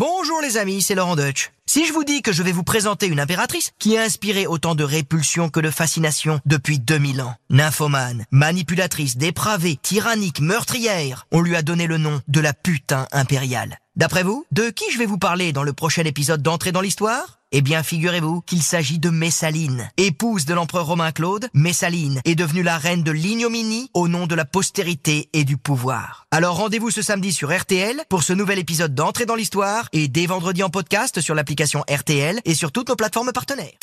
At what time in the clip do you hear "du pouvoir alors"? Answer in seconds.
25.44-26.56